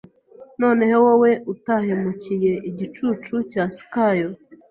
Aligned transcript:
Noneho 0.61 0.97
wowe 1.07 1.31
utahemukiye 1.53 2.53
igicucu 2.69 3.33
cya 3.51 3.63
Sikayo 3.75 4.29